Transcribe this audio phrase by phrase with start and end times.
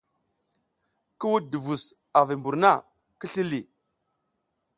[1.17, 1.83] Ki wuɗ duvus
[2.17, 2.71] a vi mbur na,
[3.19, 3.65] ki sli ləh.